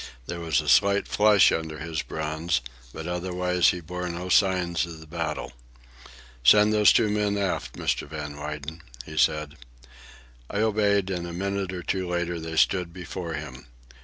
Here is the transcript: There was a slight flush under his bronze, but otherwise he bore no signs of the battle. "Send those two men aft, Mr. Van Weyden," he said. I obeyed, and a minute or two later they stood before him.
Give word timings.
There 0.25 0.39
was 0.39 0.59
a 0.61 0.67
slight 0.67 1.07
flush 1.07 1.51
under 1.51 1.77
his 1.77 2.01
bronze, 2.01 2.61
but 2.91 3.05
otherwise 3.05 3.67
he 3.69 3.81
bore 3.81 4.09
no 4.09 4.29
signs 4.29 4.83
of 4.87 4.99
the 4.99 5.05
battle. 5.05 5.53
"Send 6.43 6.73
those 6.73 6.91
two 6.91 7.07
men 7.07 7.37
aft, 7.37 7.73
Mr. 7.73 8.07
Van 8.07 8.35
Weyden," 8.35 8.81
he 9.05 9.15
said. 9.15 9.57
I 10.49 10.61
obeyed, 10.61 11.11
and 11.11 11.27
a 11.27 11.33
minute 11.33 11.71
or 11.71 11.83
two 11.83 12.09
later 12.09 12.39
they 12.39 12.55
stood 12.57 12.91
before 12.91 13.35
him. 13.35 13.67